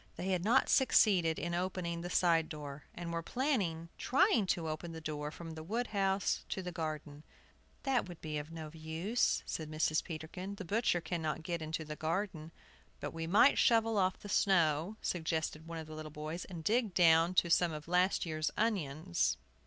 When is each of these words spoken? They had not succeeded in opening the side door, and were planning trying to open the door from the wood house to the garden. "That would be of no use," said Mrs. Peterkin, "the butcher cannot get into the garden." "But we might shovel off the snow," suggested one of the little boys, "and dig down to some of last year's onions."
They 0.15 0.29
had 0.29 0.43
not 0.43 0.67
succeeded 0.67 1.37
in 1.37 1.53
opening 1.53 2.01
the 2.01 2.09
side 2.09 2.49
door, 2.49 2.85
and 2.95 3.13
were 3.13 3.21
planning 3.21 3.89
trying 3.99 4.47
to 4.47 4.67
open 4.67 4.93
the 4.93 4.99
door 4.99 5.29
from 5.29 5.51
the 5.51 5.61
wood 5.61 5.89
house 5.93 6.43
to 6.49 6.63
the 6.63 6.71
garden. 6.71 7.23
"That 7.83 8.07
would 8.09 8.19
be 8.19 8.39
of 8.39 8.49
no 8.51 8.71
use," 8.73 9.43
said 9.45 9.69
Mrs. 9.69 10.03
Peterkin, 10.03 10.55
"the 10.55 10.65
butcher 10.65 11.01
cannot 11.01 11.43
get 11.43 11.61
into 11.61 11.85
the 11.85 11.95
garden." 11.95 12.51
"But 12.99 13.13
we 13.13 13.27
might 13.27 13.59
shovel 13.59 13.99
off 13.99 14.17
the 14.17 14.27
snow," 14.27 14.97
suggested 15.03 15.67
one 15.67 15.77
of 15.77 15.85
the 15.85 15.93
little 15.93 16.09
boys, 16.09 16.45
"and 16.45 16.63
dig 16.63 16.95
down 16.95 17.35
to 17.35 17.51
some 17.51 17.71
of 17.71 17.87
last 17.87 18.25
year's 18.25 18.49
onions." 18.57 19.37